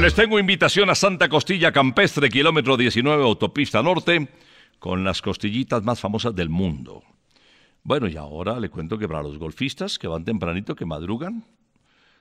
Les 0.00 0.14
tengo 0.14 0.38
invitación 0.38 0.90
a 0.90 0.94
Santa 0.94 1.28
Costilla 1.28 1.72
Campestre, 1.72 2.30
kilómetro 2.30 2.76
19, 2.76 3.20
autopista 3.24 3.82
norte, 3.82 4.28
con 4.78 5.02
las 5.02 5.20
costillitas 5.20 5.82
más 5.82 5.98
famosas 5.98 6.36
del 6.36 6.48
mundo. 6.48 7.02
Bueno, 7.82 8.06
y 8.06 8.16
ahora 8.16 8.60
le 8.60 8.70
cuento 8.70 8.96
que 8.96 9.08
para 9.08 9.24
los 9.24 9.38
golfistas 9.38 9.98
que 9.98 10.06
van 10.06 10.24
tempranito, 10.24 10.76
que 10.76 10.86
madrugan, 10.86 11.44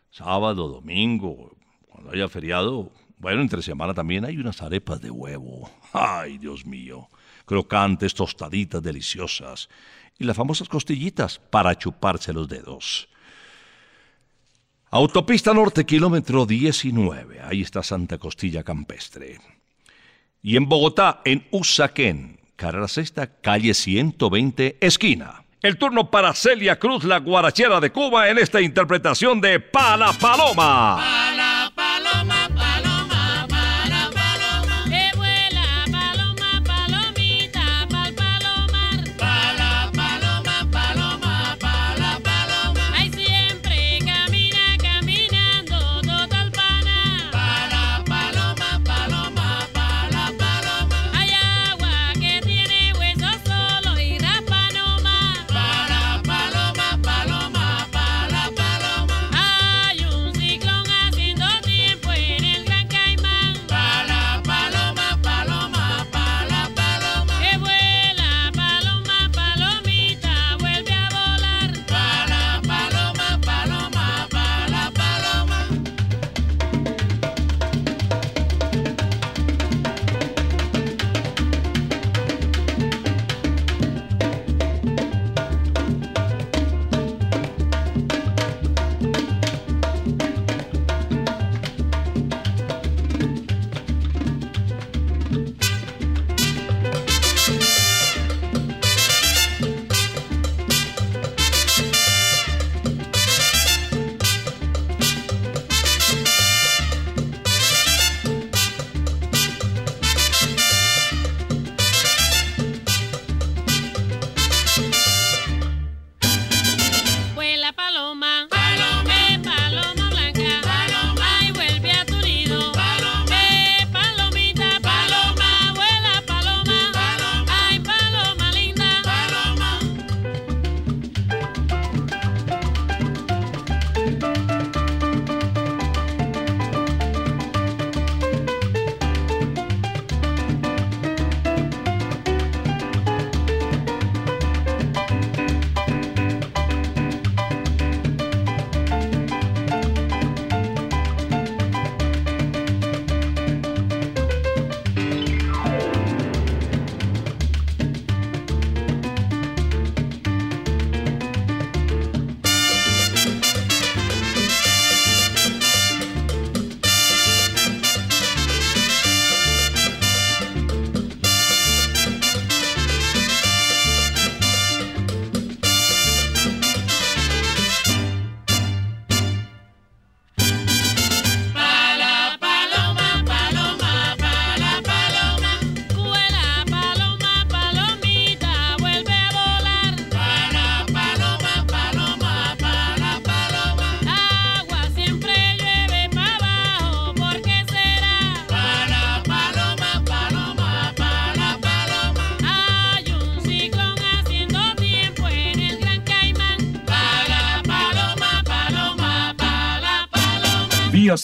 sábado, 0.10 0.68
domingo, 0.68 1.56
cuando 1.88 2.12
haya 2.12 2.28
feriado, 2.28 2.92
bueno, 3.20 3.42
entre 3.42 3.62
semana 3.62 3.94
también 3.94 4.26
hay 4.26 4.38
unas 4.38 4.64
arepas 4.64 5.00
de 5.00 5.12
huevo. 5.12 5.70
Ay, 5.94 6.40
Dios 6.40 6.66
mío, 6.66 7.08
crocantes, 7.46 8.16
tostaditas, 8.16 8.82
deliciosas. 8.82 9.70
Y 10.18 10.24
las 10.24 10.36
famosas 10.36 10.68
costillitas 10.68 11.38
para 11.38 11.78
chuparse 11.78 12.34
los 12.34 12.48
dedos. 12.48 13.08
Autopista 14.90 15.54
Norte, 15.54 15.86
kilómetro 15.86 16.46
19. 16.46 17.42
Ahí 17.42 17.62
está 17.62 17.84
Santa 17.84 18.18
Costilla 18.18 18.64
Campestre. 18.64 19.38
Y 20.42 20.56
en 20.56 20.70
Bogotá, 20.70 21.22
en 21.26 21.46
Usaquén, 21.52 22.40
carrera 22.56 22.88
sexta, 22.88 23.28
calle 23.42 23.74
120, 23.74 24.78
esquina. 24.80 25.44
El 25.62 25.78
turno 25.78 26.10
para 26.10 26.34
Celia 26.34 26.80
Cruz, 26.80 27.04
la 27.04 27.20
guarachera 27.20 27.82
de 27.82 27.92
Cuba, 27.92 28.30
en 28.30 28.38
esta 28.38 28.62
interpretación 28.62 29.42
de 29.42 29.60
Pala 29.60 30.14
Paloma. 30.14 31.02
Paloma, 31.02 31.57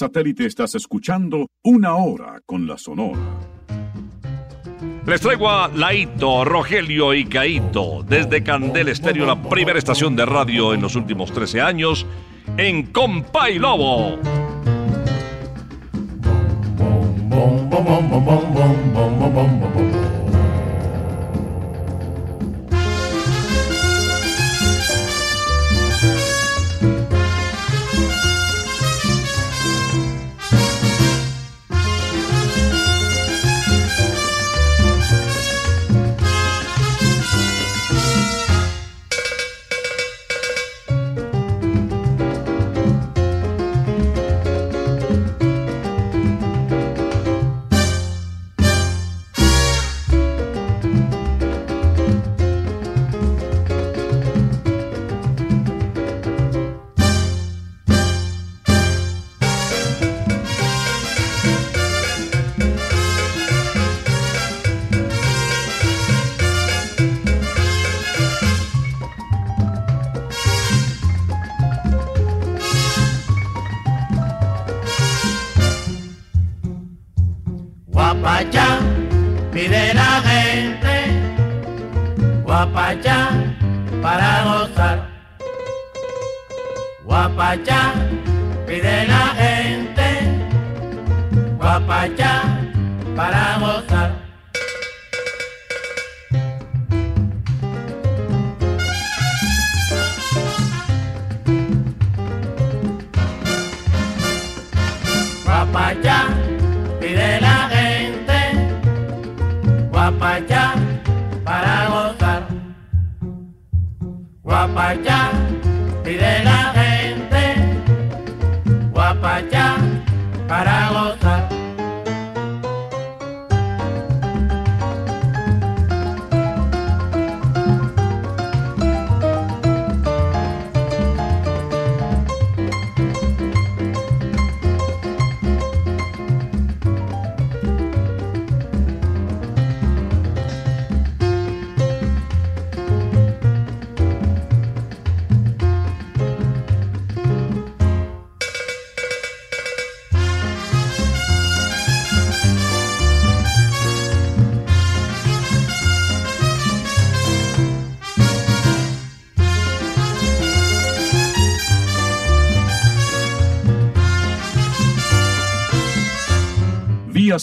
satélite 0.04 0.46
estás 0.46 0.76
escuchando 0.76 1.48
Una 1.64 1.96
Hora 1.96 2.42
con 2.46 2.68
la 2.68 2.78
Sonora. 2.78 3.22
Les 5.08 5.22
traigo 5.22 5.50
a 5.50 5.70
Laito, 5.70 6.44
Rogelio 6.44 7.14
y 7.14 7.24
Caito 7.24 8.04
desde 8.06 8.44
Candel 8.44 8.90
Estéreo, 8.90 9.26
la 9.26 9.42
primera 9.42 9.80
estación 9.80 10.18
de 10.18 10.26
radio 10.26 10.74
en 10.74 10.82
los 10.82 10.98
últimos 10.98 11.32
13 11.32 11.62
años, 11.62 12.06
en 12.58 12.88
Compa 12.88 13.50
y 13.50 13.60
Lobo. 13.60 14.20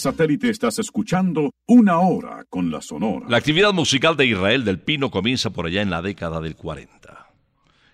Satélite 0.01 0.49
estás 0.49 0.79
escuchando 0.79 1.51
Una 1.67 1.99
Hora 1.99 2.43
con 2.49 2.71
la 2.71 2.81
Sonora. 2.81 3.27
La 3.29 3.37
actividad 3.37 3.71
musical 3.71 4.17
de 4.17 4.25
Israel 4.25 4.65
del 4.65 4.79
Pino 4.79 5.11
comienza 5.11 5.51
por 5.51 5.67
allá 5.67 5.83
en 5.83 5.91
la 5.91 6.01
década 6.01 6.41
del 6.41 6.55
40. 6.55 7.29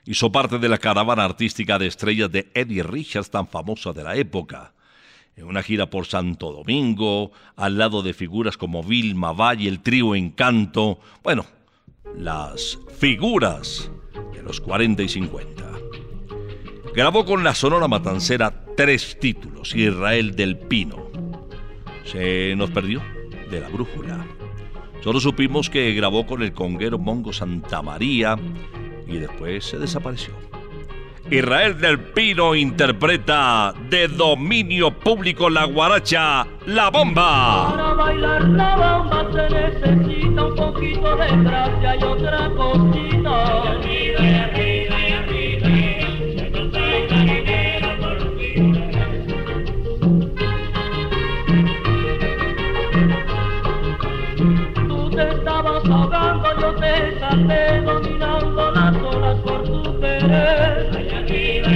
Hizo 0.06 0.32
parte 0.32 0.58
de 0.58 0.70
la 0.70 0.78
caravana 0.78 1.26
artística 1.26 1.78
de 1.78 1.88
estrellas 1.88 2.32
de 2.32 2.50
Eddie 2.54 2.82
Richards, 2.82 3.30
tan 3.30 3.50
famosa 3.50 3.92
de 3.92 4.06
la 4.06 4.16
época. 4.16 4.74
En 5.36 5.48
una 5.48 5.62
gira 5.62 5.90
por 5.90 6.06
Santo 6.06 6.54
Domingo, 6.54 7.34
al 7.58 7.78
lado 7.78 8.02
de 8.02 8.14
figuras 8.14 8.56
como 8.56 8.84
Vilma 8.84 9.34
Valle, 9.34 9.68
el 9.68 9.82
trío 9.82 10.16
Encanto, 10.16 11.00
bueno, 11.24 11.46
las 12.16 12.80
figuras 12.98 13.92
de 14.34 14.44
los 14.44 14.62
40 14.62 15.04
y 15.04 15.10
50. 15.10 15.64
Grabó 16.96 17.26
con 17.26 17.44
la 17.44 17.54
Sonora 17.54 17.90
Matancera 17.90 18.64
tres 18.78 19.20
títulos, 19.20 19.76
Israel 19.76 20.38
del 20.38 20.58
Pino. 20.58 21.07
Se 22.12 22.56
nos 22.56 22.72
perdió 22.72 23.02
de 23.50 23.60
la 23.60 23.70
brújula. 23.70 24.26
Solo 25.04 25.20
supimos 25.20 25.70
que 25.70 25.94
grabó 25.94 26.26
con 26.26 26.42
el 26.42 26.54
conguero 26.54 26.98
Mongo 26.98 27.32
Santa 27.32 27.82
María 27.82 28.38
y 29.08 29.18
después 29.18 29.66
se 29.66 29.78
desapareció. 29.78 30.34
Israel 31.30 31.80
del 31.80 32.00
Pino 32.00 32.56
interpreta 32.56 33.74
de 33.90 34.08
dominio 34.08 34.92
público 34.92 35.50
la 35.50 35.66
guaracha 35.66 36.48
La 36.66 36.90
Bomba. 36.90 37.76
Para 37.76 37.94
bailar 37.94 38.44
la 38.50 38.76
bomba 38.78 39.28
se 39.34 39.50
necesita 39.54 40.46
un 40.46 40.56
poquito 40.56 41.18
de 41.18 41.44
gracia 41.44 41.96
y 41.98 42.04
otra 42.04 42.50
cosita. 42.56 43.08
Ahogando, 55.90 56.60
yo 56.60 56.76
te 56.76 57.20
salvé 57.20 57.82
dominando 57.82 58.72
las 58.72 58.96
olas 58.96 59.38
por 59.40 59.64
tu 59.64 60.00
querer. 60.00 61.67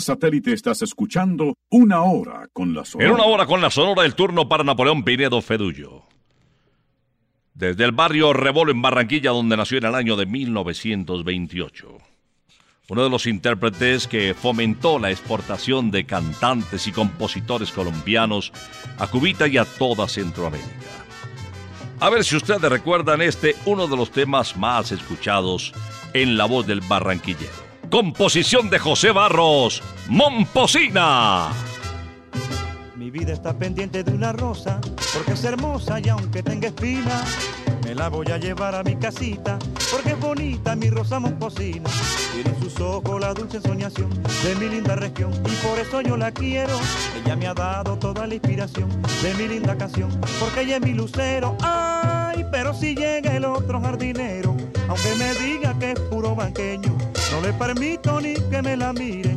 Satélite 0.00 0.52
estás 0.52 0.82
escuchando 0.82 1.54
Una 1.70 2.02
Hora 2.02 2.48
con 2.52 2.74
la 2.74 2.84
Sonora. 2.84 3.08
En 3.08 3.14
una 3.14 3.24
hora 3.24 3.46
con 3.46 3.60
la 3.60 3.70
sonora 3.70 4.04
el 4.04 4.14
turno 4.14 4.48
para 4.48 4.64
Napoleón 4.64 5.04
Pinedo 5.04 5.40
Fedullo. 5.42 6.09
Desde 7.60 7.84
el 7.84 7.92
barrio 7.92 8.32
Rebolo 8.32 8.72
en 8.72 8.80
Barranquilla, 8.80 9.32
donde 9.32 9.54
nació 9.54 9.76
en 9.76 9.84
el 9.84 9.94
año 9.94 10.16
de 10.16 10.24
1928. 10.24 11.98
Uno 12.88 13.04
de 13.04 13.10
los 13.10 13.26
intérpretes 13.26 14.08
que 14.08 14.32
fomentó 14.32 14.98
la 14.98 15.10
exportación 15.10 15.90
de 15.90 16.06
cantantes 16.06 16.86
y 16.86 16.92
compositores 16.92 17.70
colombianos 17.70 18.50
a 18.98 19.08
Cubita 19.08 19.46
y 19.46 19.58
a 19.58 19.66
toda 19.66 20.08
Centroamérica. 20.08 20.70
A 22.00 22.08
ver 22.08 22.24
si 22.24 22.36
ustedes 22.36 22.62
recuerdan 22.62 23.20
este, 23.20 23.54
uno 23.66 23.86
de 23.86 23.96
los 23.98 24.10
temas 24.10 24.56
más 24.56 24.90
escuchados 24.90 25.74
en 26.14 26.38
la 26.38 26.46
voz 26.46 26.66
del 26.66 26.80
barranquillero. 26.80 27.52
Composición 27.90 28.70
de 28.70 28.78
José 28.78 29.10
Barros, 29.10 29.82
Momposina. 30.08 31.50
Mi 33.10 33.18
vida 33.18 33.32
está 33.32 33.52
pendiente 33.52 34.04
de 34.04 34.12
una 34.12 34.32
rosa, 34.32 34.80
porque 35.12 35.32
es 35.32 35.42
hermosa 35.42 35.98
y 35.98 36.08
aunque 36.10 36.44
tenga 36.44 36.68
espina, 36.68 37.24
me 37.82 37.92
la 37.92 38.08
voy 38.08 38.30
a 38.30 38.38
llevar 38.38 38.72
a 38.76 38.84
mi 38.84 38.94
casita, 38.94 39.58
porque 39.90 40.10
es 40.10 40.20
bonita 40.20 40.76
mi 40.76 40.90
rosa 40.90 41.18
momposina. 41.18 41.90
Tiene 42.32 42.50
en 42.50 42.62
sus 42.62 42.78
ojos 42.78 43.20
la 43.20 43.34
dulce 43.34 43.60
soñación 43.60 44.10
de 44.44 44.54
mi 44.60 44.68
linda 44.68 44.94
región, 44.94 45.32
y 45.32 45.66
por 45.66 45.76
eso 45.80 46.02
yo 46.02 46.16
la 46.16 46.30
quiero. 46.30 46.78
Ella 47.20 47.34
me 47.34 47.48
ha 47.48 47.54
dado 47.54 47.98
toda 47.98 48.28
la 48.28 48.34
inspiración 48.34 48.88
de 49.22 49.34
mi 49.34 49.48
linda 49.48 49.76
canción, 49.76 50.08
porque 50.38 50.60
ella 50.60 50.76
es 50.76 50.82
mi 50.82 50.92
lucero. 50.92 51.56
Ay, 51.62 52.46
pero 52.52 52.72
si 52.72 52.94
llega 52.94 53.34
el 53.34 53.44
otro 53.44 53.80
jardinero, 53.80 54.56
aunque 54.86 55.14
me 55.16 55.34
diga 55.34 55.76
que 55.80 55.92
es 55.92 56.00
puro 56.00 56.36
banqueño, 56.36 56.96
no 57.32 57.40
le 57.40 57.52
permito 57.54 58.20
ni 58.20 58.34
que 58.34 58.62
me 58.62 58.76
la 58.76 58.92
mire, 58.92 59.36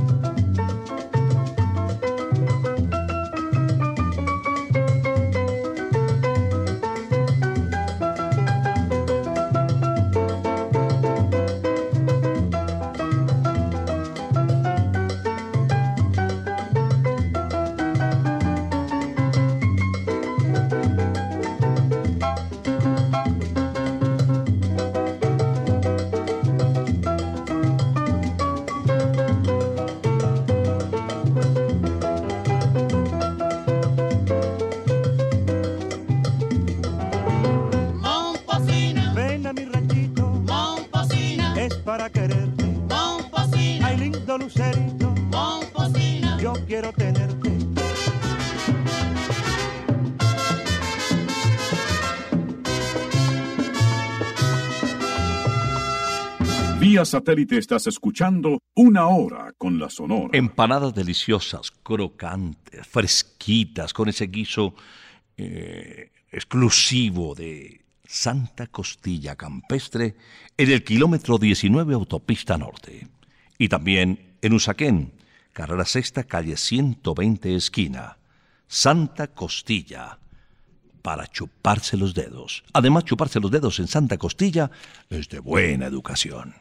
Para 41.91 42.09
quererte. 42.09 42.63
Momposina, 42.87 43.87
Ay, 43.87 43.97
lindo 43.97 44.37
lucerito, 44.37 45.13
Momposina, 45.29 46.39
yo 46.39 46.53
quiero 46.65 46.93
tenerte. 46.93 47.49
Vía 56.79 57.03
satélite 57.03 57.57
estás 57.57 57.85
escuchando 57.87 58.59
Una 58.73 59.07
Hora 59.07 59.53
con 59.57 59.77
la 59.77 59.89
Sonora. 59.89 60.29
Empanadas 60.31 60.93
deliciosas, 60.95 61.71
crocantes, 61.71 62.87
fresquitas, 62.87 63.91
con 63.91 64.07
ese 64.07 64.27
guiso 64.27 64.75
eh, 65.35 66.09
exclusivo 66.31 67.35
de 67.35 67.80
Santa 68.11 68.67
Costilla 68.67 69.37
Campestre 69.37 70.15
en 70.57 70.69
el 70.69 70.83
kilómetro 70.83 71.37
19 71.37 71.93
Autopista 71.93 72.57
Norte. 72.57 73.07
Y 73.57 73.69
también 73.69 74.35
en 74.41 74.51
Usaquén, 74.51 75.13
carrera 75.53 75.85
sexta, 75.85 76.25
calle 76.25 76.57
120 76.57 77.55
esquina. 77.55 78.17
Santa 78.67 79.27
Costilla, 79.27 80.19
para 81.01 81.25
chuparse 81.27 81.95
los 81.95 82.13
dedos. 82.13 82.65
Además, 82.73 83.05
chuparse 83.05 83.39
los 83.39 83.49
dedos 83.49 83.79
en 83.79 83.87
Santa 83.87 84.17
Costilla 84.17 84.69
es 85.09 85.29
de 85.29 85.39
buena 85.39 85.85
educación. 85.85 86.55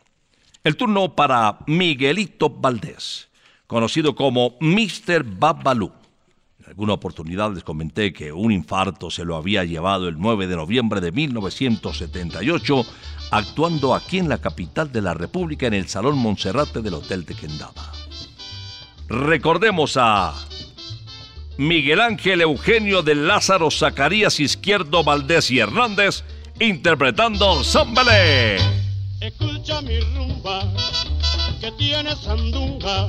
El 0.62 0.76
turno 0.76 1.16
para 1.16 1.58
Miguelito 1.66 2.48
Valdés, 2.48 3.28
conocido 3.66 4.14
como 4.14 4.56
Mr. 4.60 5.24
Babalú 5.24 5.99
alguna 6.70 6.92
oportunidad 6.92 7.52
les 7.52 7.64
comenté 7.64 8.12
que 8.12 8.32
un 8.32 8.52
infarto 8.52 9.10
se 9.10 9.24
lo 9.24 9.34
había 9.34 9.64
llevado 9.64 10.06
el 10.06 10.20
9 10.20 10.46
de 10.46 10.54
noviembre 10.54 11.00
de 11.00 11.10
1978, 11.10 12.86
actuando 13.32 13.92
aquí 13.92 14.18
en 14.18 14.28
la 14.28 14.38
capital 14.38 14.92
de 14.92 15.02
la 15.02 15.12
República 15.12 15.66
en 15.66 15.74
el 15.74 15.88
Salón 15.88 16.16
Monserrate 16.18 16.80
del 16.80 16.94
Hotel 16.94 17.24
de 17.24 17.34
Quendama. 17.34 17.92
Recordemos 19.08 19.96
a 19.96 20.32
Miguel 21.58 22.00
Ángel 22.00 22.40
Eugenio 22.40 23.02
de 23.02 23.16
Lázaro 23.16 23.68
Zacarías 23.72 24.38
Izquierdo 24.38 25.02
Valdés 25.02 25.50
y 25.50 25.58
Hernández 25.58 26.22
interpretando 26.60 27.64
Zambelé. 27.64 28.58
Escucha 29.20 29.82
mi 29.82 29.98
rumba 29.98 30.72
que 31.60 31.72
tiene 31.72 32.14
sandunga 32.14 33.08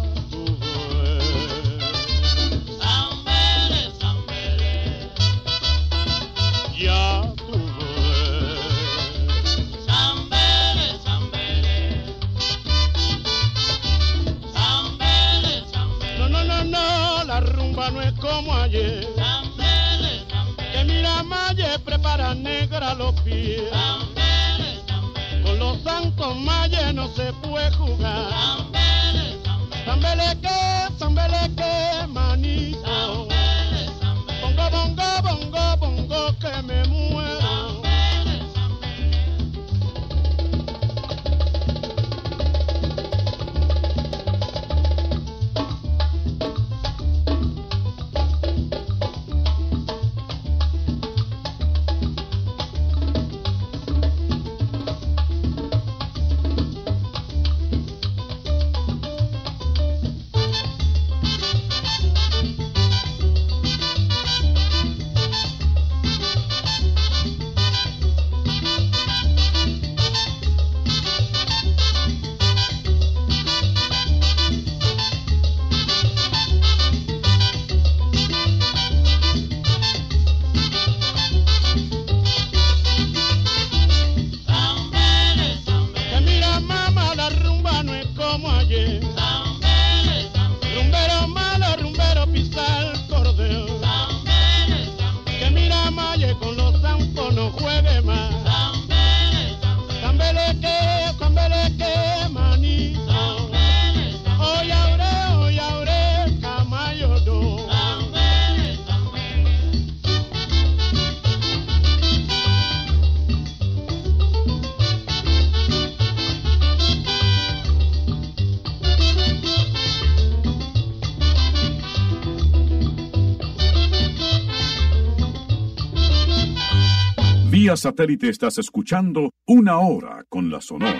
Satélite 127.75 128.29
estás 128.29 128.57
escuchando 128.57 129.31
Una 129.45 129.79
Hora 129.79 130.23
con 130.29 130.49
la 130.49 130.61
Sonora. 130.61 130.97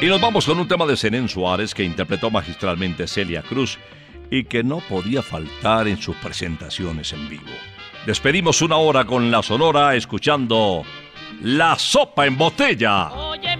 Y 0.00 0.06
nos 0.06 0.20
vamos 0.20 0.46
con 0.46 0.58
un 0.58 0.68
tema 0.68 0.86
de 0.86 0.96
Zenén 0.96 1.28
Suárez 1.28 1.74
que 1.74 1.84
interpretó 1.84 2.30
magistralmente 2.30 3.06
Celia 3.06 3.42
Cruz 3.42 3.78
y 4.30 4.44
que 4.44 4.64
no 4.64 4.80
podía 4.80 5.22
faltar 5.22 5.88
en 5.88 5.98
sus 5.98 6.16
presentaciones 6.16 7.12
en 7.12 7.28
vivo. 7.28 7.52
Despedimos 8.06 8.62
una 8.62 8.76
hora 8.76 9.04
con 9.04 9.30
la 9.30 9.42
Sonora 9.42 9.94
escuchando 9.94 10.82
La 11.42 11.78
Sopa 11.78 12.26
en 12.26 12.36
Botella. 12.36 13.12
Oye. 13.12 13.51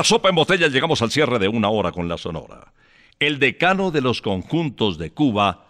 La 0.00 0.04
sopa 0.04 0.30
en 0.30 0.34
botella 0.34 0.68
llegamos 0.68 1.02
al 1.02 1.10
cierre 1.10 1.38
de 1.38 1.46
una 1.46 1.68
hora 1.68 1.92
con 1.92 2.08
la 2.08 2.16
Sonora. 2.16 2.72
El 3.18 3.38
decano 3.38 3.90
de 3.90 4.00
los 4.00 4.22
conjuntos 4.22 4.96
de 4.96 5.12
Cuba 5.12 5.66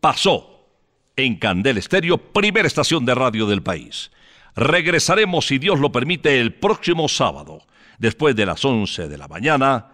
pasó 0.00 0.70
en 1.14 1.36
Candel 1.36 1.76
Estéreo, 1.76 2.16
primera 2.16 2.66
estación 2.66 3.04
de 3.04 3.14
radio 3.14 3.46
del 3.46 3.62
país. 3.62 4.10
Regresaremos, 4.54 5.46
si 5.46 5.58
Dios 5.58 5.78
lo 5.78 5.92
permite, 5.92 6.40
el 6.40 6.54
próximo 6.54 7.06
sábado, 7.06 7.58
después 7.98 8.34
de 8.34 8.46
las 8.46 8.64
11 8.64 9.08
de 9.08 9.18
la 9.18 9.28
mañana, 9.28 9.88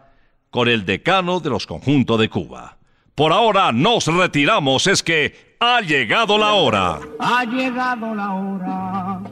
con 0.50 0.68
el 0.68 0.86
decano 0.86 1.40
de 1.40 1.50
los 1.50 1.66
conjuntos 1.66 2.20
de 2.20 2.28
Cuba. 2.28 2.76
Por 3.16 3.32
ahora 3.32 3.72
nos 3.72 4.06
retiramos, 4.06 4.86
es 4.86 5.02
que 5.02 5.56
ha 5.58 5.80
llegado 5.80 6.38
la 6.38 6.52
hora. 6.52 7.00
Ha 7.18 7.44
llegado 7.46 8.14
la 8.14 8.32
hora 8.32 9.31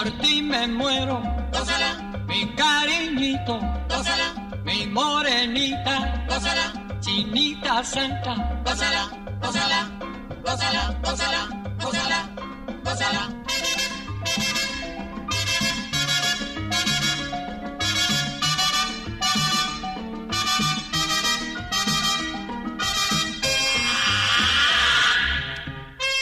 Por 0.00 0.10
ti 0.22 0.40
me 0.40 0.66
muero, 0.66 1.22
gózala, 1.52 2.24
mi 2.26 2.54
cariñito, 2.54 3.60
gózala, 3.86 4.28
mi 4.64 4.86
morenita, 4.86 6.24
gózala, 6.26 6.72
chinita 7.00 7.84
santa, 7.84 8.34
gózala, 8.64 9.10
gózala, 9.42 9.80
gózala, 10.42 10.98
gózala, 11.02 11.48
gózala, 11.82 12.18
gózala. 12.82 13.28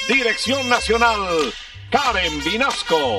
Dirección 0.08 0.68
Nacional, 0.68 1.54
Karen 1.90 2.42
Vinasco. 2.42 3.18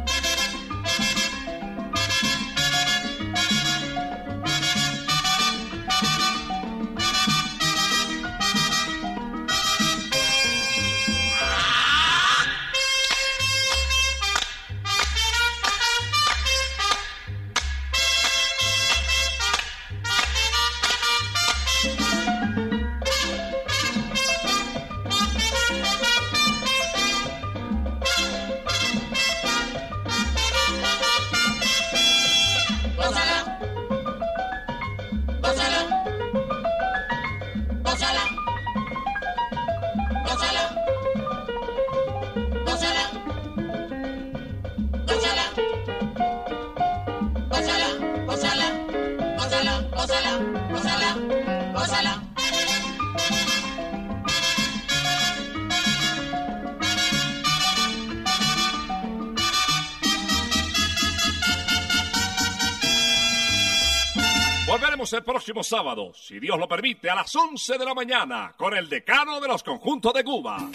El 65.13 65.23
próximo 65.23 65.61
sábado, 65.61 66.13
si 66.13 66.39
Dios 66.39 66.57
lo 66.57 66.69
permite, 66.69 67.09
a 67.09 67.15
las 67.15 67.35
11 67.35 67.77
de 67.77 67.85
la 67.85 67.93
mañana, 67.93 68.53
con 68.55 68.73
el 68.73 68.87
decano 68.87 69.41
de 69.41 69.47
los 69.49 69.61
conjuntos 69.61 70.13
de 70.13 70.23
Cuba. 70.23 70.69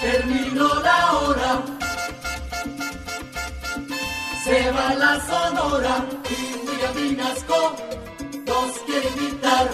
Terminó 0.00 0.68
la 0.80 1.12
hora, 1.12 1.64
se 4.44 4.70
va 4.70 4.94
la 4.94 5.20
sonora 5.26 6.06
y 6.30 6.68
William 6.68 6.94
Vinasco 6.94 7.76
nos 8.46 8.78
quiere 8.80 9.08
invitar, 9.08 9.68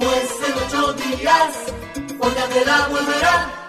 pues 0.00 0.30
en 0.48 0.54
ocho 0.66 0.92
días, 0.94 1.72
por 2.18 2.32
la 2.66 2.88
volverá 2.88 3.65